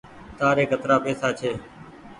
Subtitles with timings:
[0.39, 1.51] تآري ڪترآ پئيسا ڇي۔